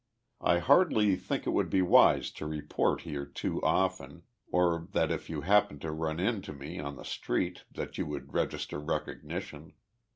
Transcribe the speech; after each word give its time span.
I 0.41 0.57
hardly 0.57 1.15
think 1.15 1.45
it 1.45 1.51
would 1.51 1.69
be 1.69 1.83
wise 1.83 2.31
to 2.31 2.47
report 2.47 3.01
here 3.01 3.23
too 3.27 3.61
often, 3.61 4.23
or 4.51 4.87
that 4.93 5.11
if 5.11 5.29
you 5.29 5.41
happen 5.41 5.77
to 5.77 5.91
run 5.91 6.19
into 6.19 6.53
me 6.53 6.79
on 6.79 6.95
the 6.95 7.05
street 7.05 7.65
that 7.71 7.99
you 7.99 8.07
would 8.07 8.33
register 8.33 8.79
recognition. 8.79 9.73